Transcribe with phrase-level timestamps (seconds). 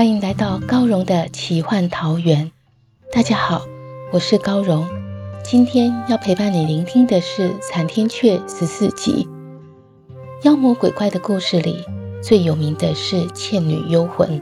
[0.00, 2.50] 欢迎来到高荣的奇幻桃源。
[3.12, 3.66] 大家好，
[4.10, 4.88] 我是高荣。
[5.44, 9.28] 今天要陪伴你聆听的是《残天阙》十四集。
[10.42, 11.84] 妖魔鬼怪的故事里，
[12.22, 14.40] 最有名的是倩女幽魂。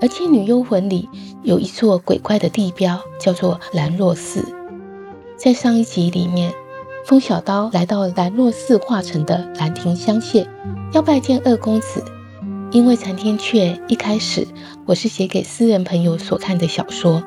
[0.00, 1.08] 而倩女幽魂里
[1.42, 4.54] 有一座鬼怪的地标，叫做兰若寺。
[5.36, 6.54] 在上一集里面，
[7.04, 10.46] 风小刀来到兰若寺化成的兰亭香榭，
[10.92, 12.04] 要拜见二公子。
[12.72, 14.48] 因为《残天阙》一开始
[14.86, 17.22] 我是写给私人朋友所看的小说，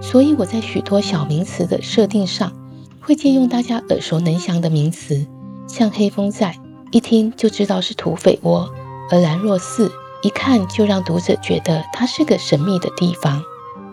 [0.00, 2.50] 所以我在许多小名词的设定上
[2.98, 5.26] 会借用大家耳熟能详的名词，
[5.68, 6.56] 像黑风寨，
[6.92, 8.70] 一听就知道是土匪窝；
[9.10, 13.42] 而兰若寺，一看就让读者觉得它是个神秘的地方。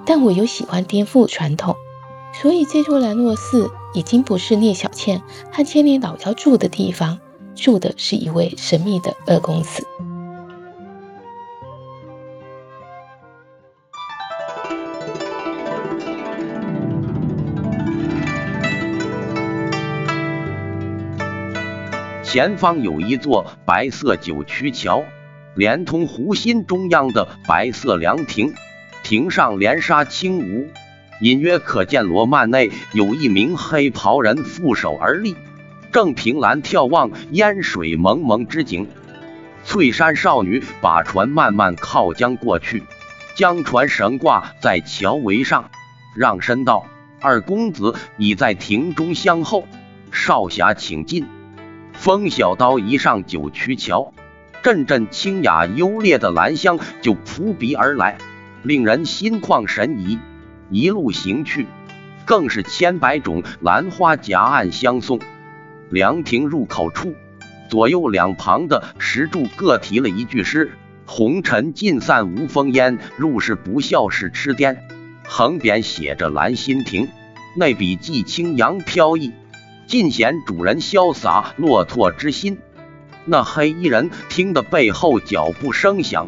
[0.06, 1.76] 但我又喜欢颠覆传统，
[2.42, 7.20] 所以这座兰若寺已经不是聂小倩和千年老妖住的地方，
[7.56, 9.86] 住的是一位神秘的二公子。
[22.28, 25.02] 前方有一座白色九曲桥，
[25.56, 28.53] 连通湖心中央的白色凉亭，
[29.02, 30.67] 亭上连纱轻舞，
[31.22, 35.37] 隐约可见罗曼内有一名黑袍人负手而立，
[35.93, 38.89] 正凭栏眺望烟水蒙蒙之景。
[39.64, 42.83] 翠山少女把船慢慢靠江过去，
[43.36, 45.71] 将船绳挂在桥围上，
[46.14, 46.87] 让身道
[47.21, 49.66] ：“二公子已在亭中相候，
[50.11, 51.26] 少侠请进。”
[51.98, 54.14] 风小刀一上九曲桥，
[54.62, 58.20] 阵阵清雅幽冽的兰香就扑鼻而来，
[58.62, 60.20] 令人心旷神怡。
[60.70, 61.66] 一路行去，
[62.24, 65.20] 更是千百种兰花夹岸相送。
[65.90, 67.16] 凉亭入口处，
[67.68, 70.74] 左右两旁的石柱各题了一句诗
[71.08, 74.78] ：“红尘尽散无风烟，入世不笑是痴癫。”
[75.28, 77.10] 横匾写着“兰心亭”，
[77.58, 79.34] 内笔既清扬飘逸。
[79.87, 82.59] 尽显主人潇洒落拓之心。
[83.25, 86.27] 那黑衣人听得背后脚步声响，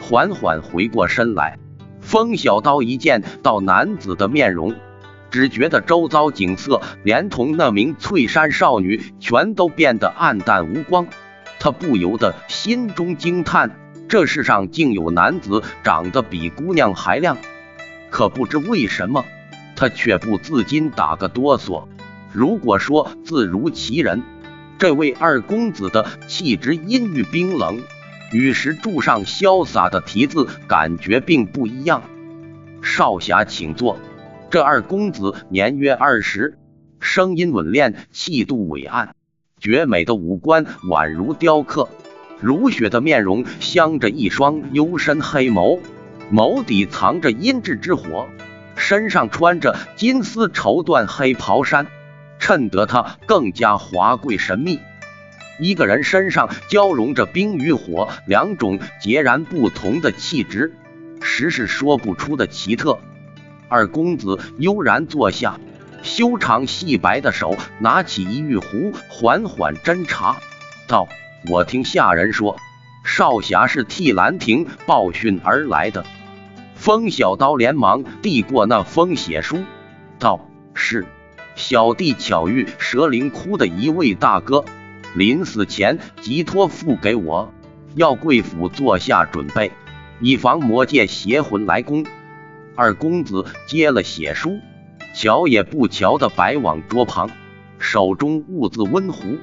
[0.00, 1.58] 缓缓回过身来。
[2.00, 4.74] 风小刀一见到男子的面容，
[5.30, 11.06] 只觉得周遭景色连同那名翠山少女全都变得暗淡无光。
[11.60, 13.70] 他不由得心中惊叹：
[14.08, 17.36] 这世上竟有男子长得比姑娘还亮。
[18.10, 19.24] 可不知为什么，
[19.76, 21.84] 他却不自禁打个哆嗦。
[22.38, 24.22] 如果说自如其人，
[24.78, 27.80] 这位二公子的气质阴郁冰冷，
[28.30, 32.00] 与石柱上潇洒的题字感觉并不一样。
[32.80, 33.98] 少侠请坐。
[34.50, 36.56] 这二公子年约二十，
[37.00, 39.16] 声音稳练，气度伟岸，
[39.58, 41.88] 绝美的五官宛如雕刻，
[42.40, 45.80] 如雪的面容镶着一双幽深黑眸，
[46.32, 48.28] 眸底藏着阴鸷之火，
[48.76, 51.88] 身上穿着金丝绸缎黑袍衫。
[52.48, 54.80] 衬得他更加华贵神秘。
[55.60, 60.72] 一个人身上交融着冰与火两种截然不同的气质，
[61.20, 63.00] 实是说不出的奇特。
[63.68, 65.60] 二公子悠然坐下，
[66.02, 70.38] 修长细白的手拿起一玉壶，缓缓斟茶，
[70.86, 71.06] 道
[71.50, 72.56] ：“我听下人说，
[73.04, 76.02] 少侠是替兰亭报讯而来的。”
[76.76, 79.64] 风小刀连忙递过那封血书，
[80.18, 81.04] 道：“是。”
[81.58, 84.64] 小弟巧遇蛇灵窟的一位大哥，
[85.16, 87.52] 临死前即托付给我，
[87.96, 89.72] 要贵府做下准备，
[90.20, 92.06] 以防魔界邪魂来攻。
[92.76, 94.60] 二公子接了血书，
[95.12, 97.28] 瞧也不瞧的摆往桌旁，
[97.80, 99.36] 手中兀自温壶，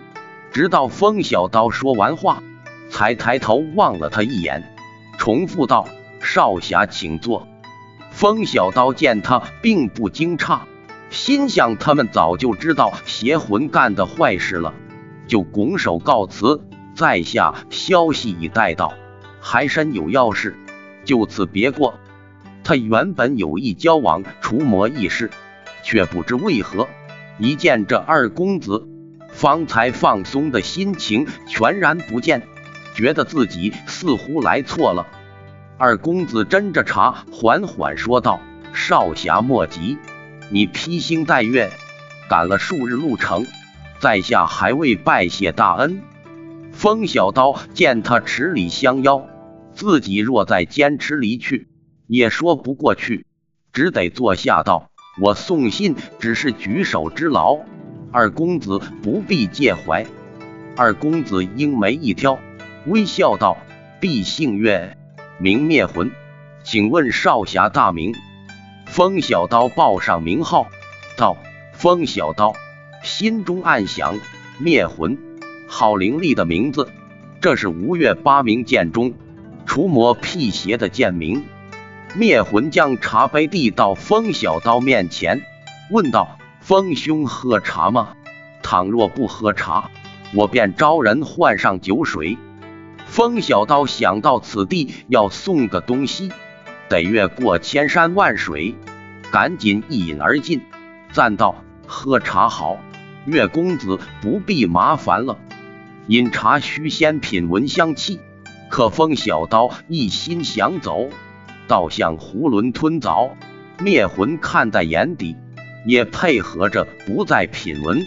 [0.54, 2.42] 直到风小刀说完话，
[2.90, 4.74] 才抬头望了他一眼，
[5.18, 5.90] 重复道
[6.24, 7.46] ：“少侠请坐。”
[8.10, 10.62] 风小刀见他并不惊诧。
[11.10, 14.74] 心想他们早就知道邪魂干的坏事了，
[15.28, 16.62] 就拱手告辞，
[16.96, 18.94] 在下消息已带到，
[19.40, 20.56] 还身有要事，
[21.04, 22.00] 就此别过。
[22.64, 25.30] 他原本有意交往除魔一事，
[25.84, 26.88] 却不知为何，
[27.38, 28.88] 一见这二公子，
[29.32, 32.42] 方才放松的心情全然不见，
[32.96, 35.08] 觉得自己似乎来错了。
[35.78, 38.40] 二公子斟着茶，缓缓说道
[38.74, 39.98] ：“少侠莫急，
[40.50, 41.72] 你披星戴月
[42.30, 43.46] 赶了数日路程，
[44.00, 46.02] 在下还未拜谢大恩。”
[46.72, 49.28] 风小刀见他迟礼相邀，
[49.74, 51.68] 自己若再坚持离去。
[52.08, 53.26] 也说不过去，
[53.74, 57.60] 只得坐下道：“我送信只是举手之劳，
[58.12, 60.06] 二公子不必介怀。”
[60.78, 62.38] 二公子鹰眉一挑，
[62.86, 63.58] 微笑道
[64.00, 64.98] ：“毕姓岳，
[65.40, 66.12] 名灭魂，
[66.64, 68.14] 请问少侠大名？”
[68.96, 70.68] 风小刀报上名号，
[71.18, 71.36] 道
[71.76, 72.54] ：“风小刀。”
[73.04, 74.22] 心中暗想
[74.58, 75.18] ：“灭魂，
[75.68, 76.88] 好凌厉的名字，
[77.42, 79.14] 这是吴越八名剑中
[79.66, 81.44] 除魔辟邪的剑名。”
[82.16, 85.42] 灭魂将茶杯递到风小刀面前，
[85.92, 88.14] 问道：“风兄喝茶吗？
[88.64, 89.92] 倘若不喝茶，
[90.34, 92.38] 我便招人换上酒水。”
[93.08, 96.32] 风小刀想到此地要送个东西，
[96.90, 98.76] 得越过千山万水，
[99.32, 100.62] 赶紧一饮而尽，
[101.12, 102.78] 赞道：“喝茶好，
[103.26, 105.38] 岳公子不必麻烦了。
[106.08, 108.20] 饮茶须先品闻香气。”
[108.68, 111.10] 可风小刀一心想走。
[111.68, 113.38] 倒像囫囵吞枣，
[113.80, 115.36] 灭魂看在眼底，
[115.86, 118.06] 也配合着不再品闻，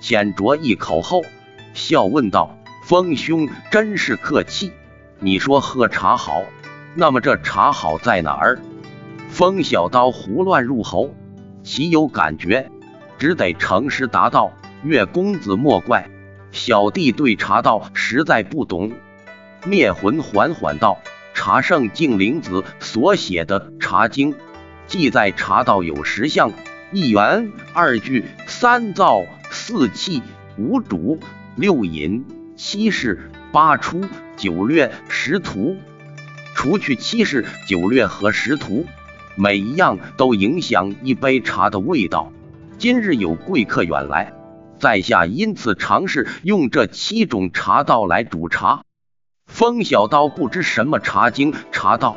[0.00, 1.22] 浅酌一口后，
[1.72, 2.56] 笑问道
[2.86, 4.72] ：“风兄真是客气。
[5.18, 6.42] 你说喝茶好，
[6.94, 8.58] 那么这茶好在哪儿？”
[9.30, 11.10] 风小刀胡乱入喉，
[11.62, 12.70] 岂有感觉？
[13.18, 14.52] 只得诚实答道
[14.84, 16.08] ：“岳公子莫怪，
[16.52, 18.92] 小弟对茶道实在不懂。”
[19.66, 20.98] 灭魂缓缓道。
[21.36, 24.32] 茶圣净灵子所写的《茶经》，
[24.86, 26.52] 记载茶道有十项：
[26.92, 30.22] 一元、二聚、三燥、四气、
[30.56, 31.18] 五煮、
[31.56, 32.24] 六饮、
[32.54, 34.02] 七事、八出、
[34.36, 35.76] 九略、十图。
[36.54, 38.86] 除去七事、九略和十图，
[39.36, 42.32] 每一样都影响一杯茶的味道。
[42.78, 44.32] 今日有贵客远来，
[44.78, 48.82] 在下因此尝试用这七种茶道来煮茶。
[49.46, 52.16] 风小刀不知什么茶经茶道，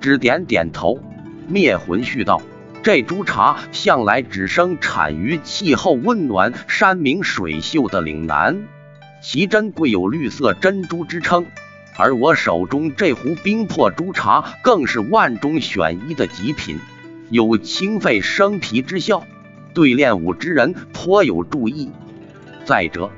[0.00, 1.00] 只点点头。
[1.48, 2.42] 灭魂续道
[2.82, 8.66] ：“这株茶向来只生产于气候温暖、山明水秀的岭南，
[9.22, 11.46] 其珍贵有绿色珍珠之称。
[11.96, 16.78] 而我手中这壶冰魄珠茶，更是万中选一的极品，
[17.30, 19.24] 有清肺生脾之效，
[19.74, 21.90] 对练武之人颇有助益。
[22.64, 23.10] 再者，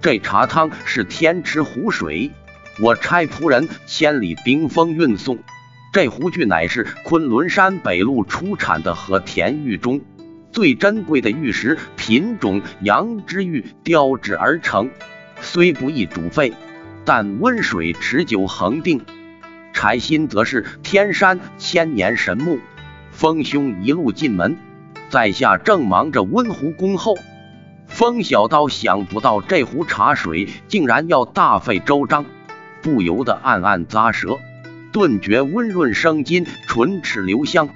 [0.00, 2.30] 这茶汤是天池湖水。”
[2.80, 5.38] 我差仆人千里冰封运送，
[5.92, 10.00] 这壶具乃是昆仑山北麓出产的和田玉中
[10.52, 14.88] 最珍贵的玉石品种羊脂玉雕制而成，
[15.42, 16.54] 虽不易煮沸，
[17.04, 19.04] 但温水持久恒定。
[19.72, 22.58] 柴心则是天山千年神木。
[23.10, 24.56] 风兄一路进门，
[25.08, 27.16] 在下正忙着温壶恭候。
[27.86, 32.24] 风小刀想不到这壶茶水竟然要大费周章。
[32.80, 34.38] 不由得暗暗咂舌，
[34.92, 37.68] 顿觉温润生津，唇齿留香，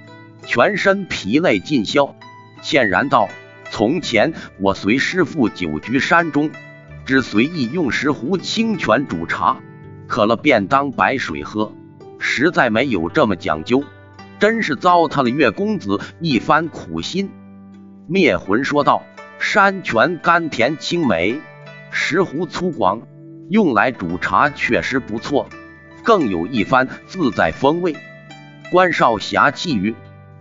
[0.44, 2.16] 全身疲累尽消，
[2.60, 3.28] 歉然道
[3.70, 6.50] ：“从前我随师傅久居山中，
[7.06, 9.58] 只随意用石壶清泉煮茶，
[10.08, 11.72] 渴了便当白水喝，
[12.18, 13.84] 实在没有这么讲究，
[14.40, 17.30] 真是糟蹋了岳公子一番苦心。”
[18.08, 19.04] 灭魂说道
[19.38, 21.40] ：“山泉甘甜清美，
[21.92, 23.02] 石壶粗犷。”
[23.48, 25.48] 用来煮茶确实不错，
[26.02, 27.94] 更有一番自在风味。
[28.72, 29.94] 关少侠气语，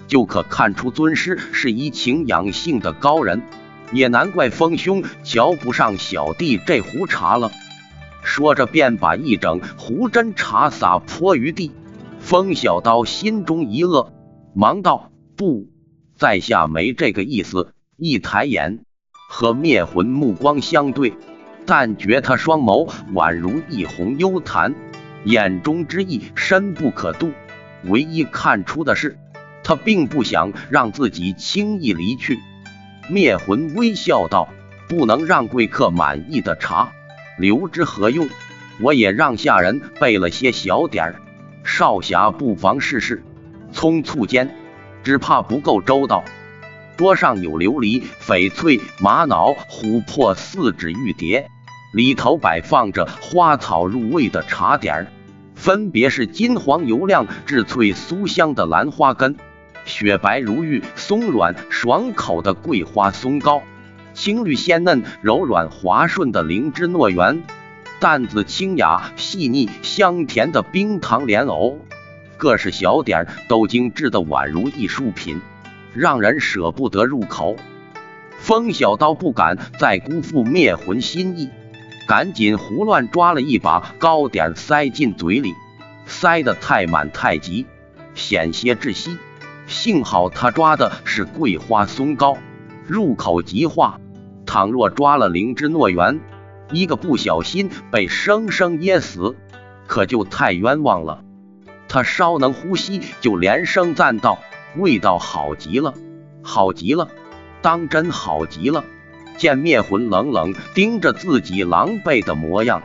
[0.08, 3.44] 就可看出尊师是一情养性的高人，
[3.96, 7.50] 也难怪风兄瞧不上小弟这壶茶了。
[8.22, 11.72] 说着，便把一整壶真茶洒泼于地。
[12.20, 14.10] 风小刀心中一愕，
[14.54, 15.70] 忙道：“不，
[16.18, 18.84] 在下没这个意思。”一抬眼，
[19.30, 21.14] 和灭魂目光相对。
[21.66, 24.76] 但觉他双眸宛如一泓幽潭，
[25.24, 27.32] 眼中之意深不可度。
[27.86, 29.18] 唯一看出的是，
[29.64, 32.40] 他并不想让自己轻易离去。
[33.10, 34.50] 灭魂微笑道
[34.90, 36.92] ：“不能让贵客满意的茶，
[37.38, 38.28] 留之何用？
[38.82, 41.16] 我也让下人备了些小点儿，
[41.64, 43.24] 少侠不妨试试。”
[43.74, 44.56] 匆促间，
[45.04, 46.24] 只怕不够周到。
[46.98, 51.50] 桌上有琉璃、翡翠、玛瑙、琥珀四指玉碟。
[51.94, 55.08] 里头摆放着花草入味的茶点儿，
[55.56, 59.38] 分别是金黄油亮、质脆酥香的兰花根，
[59.86, 63.64] 雪白如玉、松软爽口的桂花松糕，
[64.14, 67.44] 青绿鲜嫩、柔软滑顺的灵芝糯圆，
[68.00, 71.80] 淡紫清雅、细腻香甜的冰糖莲藕，
[72.38, 75.40] 各式小点都精致的宛如艺术品，
[75.94, 77.56] 让人舍不得入口。
[78.38, 81.50] 风小刀不敢再辜负灭魂心意。
[82.08, 85.54] 赶紧胡乱抓了一把糕点塞进嘴里，
[86.06, 87.66] 塞得太满太急，
[88.14, 89.18] 险些窒息。
[89.68, 92.38] 幸好他抓的是桂花松糕，
[92.88, 94.00] 入口即化。
[94.46, 96.22] 倘若抓了灵芝糯圆，
[96.72, 99.36] 一个不小心被生生噎死，
[99.88, 101.24] 可就太冤枉了。
[101.88, 104.38] 他稍能呼吸，就连声赞道
[104.78, 105.94] ：“味道好极了，
[106.44, 107.10] 好极了，
[107.62, 108.84] 当真好极了。”
[109.38, 112.84] 见灭魂冷冷盯着自己狼狈的模样，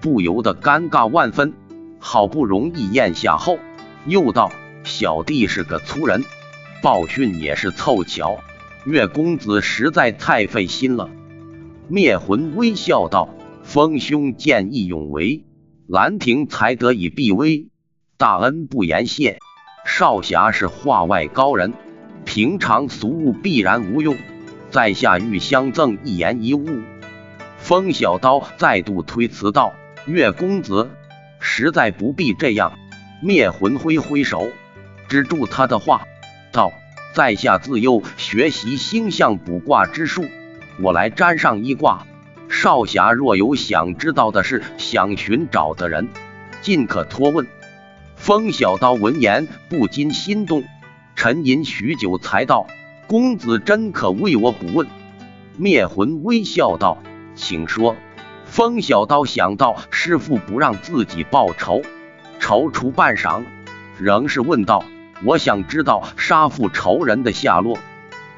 [0.00, 1.54] 不由得尴尬万分。
[1.98, 3.58] 好不容易咽下后，
[4.06, 4.52] 又道
[4.88, 6.24] ：“小弟是个粗人，
[6.82, 8.40] 报讯也是凑巧。
[8.84, 11.10] 岳公子实在太费心了。”
[11.88, 13.28] 灭魂微笑道
[13.62, 15.44] ：“风兄见义勇为，
[15.86, 17.68] 兰亭才得以避危，
[18.16, 19.38] 大恩不言谢。
[19.84, 21.74] 少侠是画外高人，
[22.24, 24.16] 平常俗物必然无用。”
[24.70, 26.66] 在下欲相赠一言一物。
[27.56, 29.72] 风小刀再度推辞道
[30.06, 30.90] ：“岳公子，
[31.40, 32.72] 实在不必这样。”
[33.20, 34.46] 灭魂挥挥手，
[35.08, 36.06] 止住他的话，
[36.52, 36.72] 道
[37.14, 40.26] ：“在下自幼学习星象卜卦之术，
[40.80, 42.06] 我来占上一卦。
[42.50, 46.08] 少侠若有想知道的事，想寻找的人，
[46.62, 47.46] 尽可托问。”
[48.16, 50.64] 风小刀闻言不禁心动，
[51.14, 52.66] 沉吟许久，才道。
[53.06, 54.86] 公子真可为我卜问？
[55.56, 56.98] 灭魂微笑道
[57.34, 57.96] ：“请说。”
[58.44, 61.82] 风小刀想到师傅不让自己报仇，
[62.40, 63.44] 踌躇半晌，
[63.98, 64.84] 仍是问道
[65.24, 67.78] ：“我想知道杀父仇人的下落。”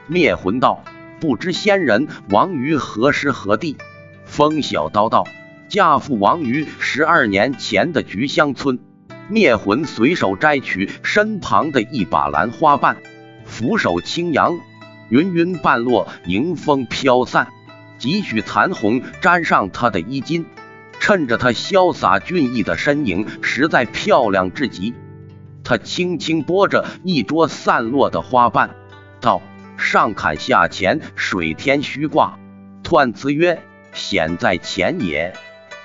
[0.06, 0.84] 灭魂道
[1.20, 3.76] ：“不知仙人亡于何时何地？”
[4.26, 5.26] 风小刀道
[5.68, 8.78] ：“家父亡于十二年前的菊香村。”
[9.28, 12.96] 灭魂随手摘取身旁的一把兰花瓣。
[13.44, 14.58] 俯首轻扬，
[15.08, 17.46] 云云半落，迎风飘散，
[17.96, 20.46] 几许残红沾上他的衣襟，
[20.98, 24.94] 衬着他潇洒俊逸的身影，实在漂亮至极。
[25.62, 28.70] 他轻轻拨着一桌散落的花瓣，
[29.20, 29.42] 道
[29.78, 32.38] ：“上坎下乾，水天虚卦。
[32.82, 33.62] 彖辞曰：
[33.92, 35.32] 险在前也。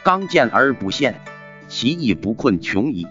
[0.03, 1.21] 刚健而不陷，
[1.67, 3.07] 其意不困穷矣。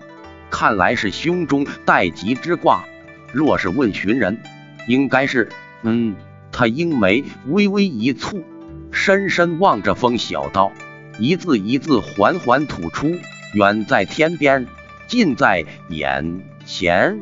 [0.51, 2.85] 看来是胸中带吉之卦。”
[3.33, 4.41] 若是问寻人，
[4.87, 5.49] 应该是……
[5.83, 6.15] 嗯，
[6.53, 8.45] 他鹰眉微微一蹙，
[8.93, 10.71] 深深望着风小刀，
[11.19, 13.17] 一字一字缓缓吐出
[13.55, 14.69] ：“远在天边，
[15.09, 17.21] 近在眼前。”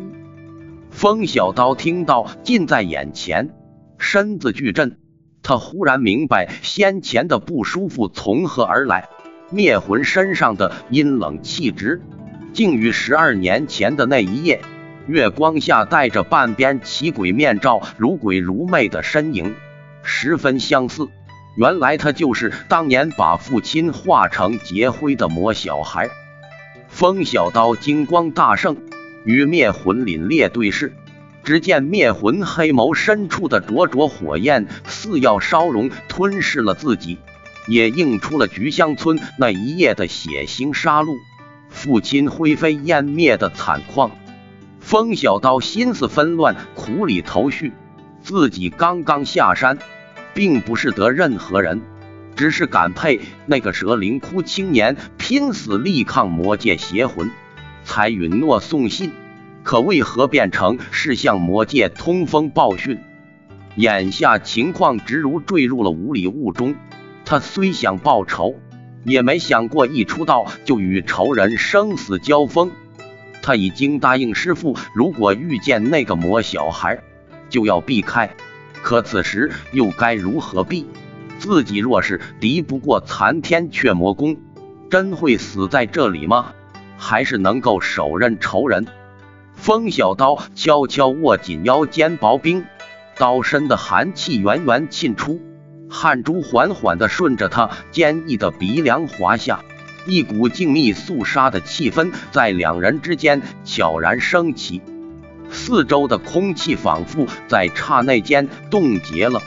[0.90, 3.50] 风小刀听到“近在眼前”，
[3.99, 4.99] 身子巨震，
[5.42, 9.08] 他忽然明白先前的不舒服从何而来。
[9.50, 12.00] 灭魂身上的阴冷气质，
[12.52, 14.61] 竟与十二年前的那一夜。
[15.06, 19.54] 月光下戴着半边奇鬼面罩、如鬼如魅的身影，
[20.02, 21.08] 十分相似。
[21.56, 26.08] 原来他就是当年把父亲化成劫灰的魔小孩。
[26.88, 28.76] 风小刀金光大盛，
[29.24, 30.94] 与灭魂凛冽对视。
[31.44, 37.18] 只见灭魂黑眸深处的灼灼火焰，似要烧融吞噬了自己，
[37.66, 41.16] 也映出了菊香村那一夜的血腥杀戮，
[41.68, 44.12] 父亲灰飞烟灭的惨况。
[44.78, 47.72] 风小刀心思纷乱，苦里头绪。
[48.22, 49.78] 自己刚刚下山，
[50.34, 51.82] 并不是得任何人，
[52.36, 57.32] 只是感佩那个蛇灵窟青年拼死力抗魔界邪魂，
[57.84, 59.12] 才允诺送信。
[59.62, 62.98] 可为何变成是向魔界通风报讯？
[63.76, 66.74] 眼下情况直如坠入了无里雾中。
[67.24, 68.56] 他虽想报仇，
[69.04, 72.72] 也没想过一出道就与仇人生死交锋。
[73.40, 77.00] 他已经答应师傅，如果遇见那个魔小孩，
[77.48, 78.30] 就要避开。
[78.82, 80.86] 可此时又该如何避？
[81.38, 84.36] 自己若是敌不过残天阙魔功，
[84.90, 86.52] 真会死在这里吗？
[87.02, 88.87] 还是能够手刃仇人？
[89.56, 92.64] 风小刀悄悄握紧腰间薄冰，
[93.18, 95.40] 刀身的寒气源源沁出，
[95.90, 99.64] 汗珠缓缓地顺着他坚毅的鼻梁滑下。
[100.06, 104.80] 一股静谧肃杀的气氛在两人之间悄然升起，
[105.50, 109.42] 四周的空气仿佛在刹那间冻结了，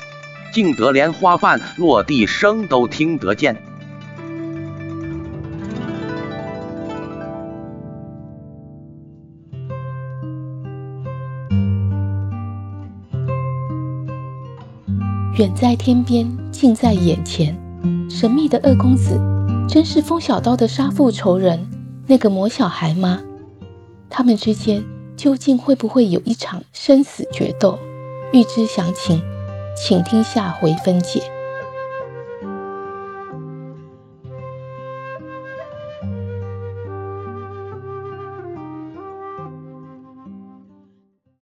[0.51, 3.63] 静得连花瓣落地声都听得见。
[15.37, 17.53] 远在天边，近在眼前。
[18.09, 19.19] 神秘的二公子，
[19.67, 21.69] 真是风小刀的杀父仇人
[22.07, 23.21] 那个魔小孩吗？
[24.09, 24.81] 他们之间
[25.17, 27.77] 究竟会不会有一场生死决斗？
[28.31, 29.21] 欲知详情，
[29.75, 31.21] 请听下回分解。